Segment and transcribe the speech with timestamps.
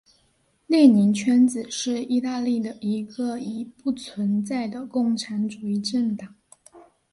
[0.65, 6.33] 列宁圈子是意大利的一个已不存在的共产主义政党。